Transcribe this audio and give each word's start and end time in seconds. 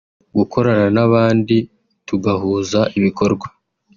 “Gukorana 0.37 0.85
n’abandi 0.95 1.55
tugahuza 2.07 2.79
ibikorwa 2.97 3.47